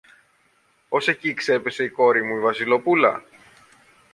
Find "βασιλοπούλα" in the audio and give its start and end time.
2.39-3.23